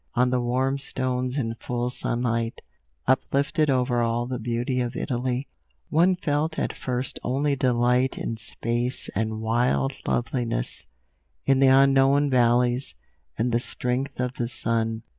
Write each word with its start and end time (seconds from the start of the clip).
On 0.15 0.31
the 0.31 0.41
warm 0.41 0.79
stones, 0.79 1.37
in 1.37 1.53
full 1.59 1.91
sunlight, 1.91 2.61
uplifted 3.05 3.69
over 3.69 4.01
all 4.01 4.25
the 4.25 4.39
beauty 4.39 4.81
of 4.81 4.95
Italy, 4.95 5.47
one 5.91 6.15
felt 6.15 6.57
at 6.57 6.73
first 6.75 7.19
only 7.21 7.55
delight 7.55 8.17
in 8.17 8.35
space 8.37 9.09
and 9.13 9.41
wild 9.41 9.93
loveliness, 10.07 10.87
in 11.45 11.59
the 11.59 11.67
unknown 11.67 12.31
valleys, 12.31 12.95
and 13.37 13.51
the 13.51 13.59
strength 13.59 14.19
of 14.19 14.33
the 14.37 14.47
sun. 14.47 15.03